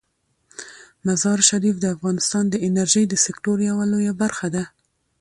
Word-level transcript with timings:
مزارشریف 1.05 1.75
د 1.79 1.85
افغانستان 1.95 2.43
د 2.49 2.55
انرژۍ 2.67 3.03
د 3.09 3.13
سکتور 3.25 3.57
یوه 3.69 3.83
لویه 3.91 4.13
برخه 4.21 4.47
ده. 4.55 4.63